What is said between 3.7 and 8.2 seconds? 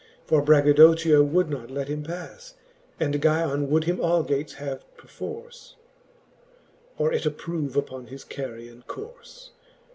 him algates have perforfe, Or it approve upon